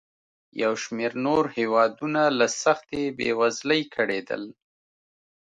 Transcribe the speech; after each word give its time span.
یو 0.61 0.73
شمېر 0.83 1.11
نور 1.25 1.43
هېوادونه 1.57 2.21
له 2.37 2.47
سختې 2.63 3.01
بېوزلۍ 3.17 3.81
کړېدل. 3.95 4.43